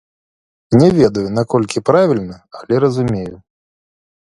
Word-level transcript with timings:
Не 0.83 0.87
ведаю, 1.01 1.27
наколькі 1.41 1.85
правільна, 1.93 2.37
але 2.59 2.75
разумею. 2.89 3.35